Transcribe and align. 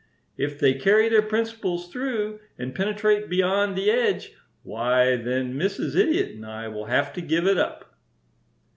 If 0.35 0.57
they 0.57 0.73
carry 0.73 1.09
their 1.09 1.21
principles 1.21 1.87
through 1.91 2.39
and 2.57 2.73
penetrate 2.73 3.29
beyond 3.29 3.75
the 3.75 3.91
edge, 3.91 4.33
why, 4.63 5.15
then 5.15 5.53
Mrs. 5.53 5.95
Idiot 5.95 6.31
and 6.31 6.43
I 6.47 6.69
will 6.69 6.85
have 6.85 7.13
to 7.13 7.21
give 7.21 7.45
it 7.45 7.59
up. 7.59 7.93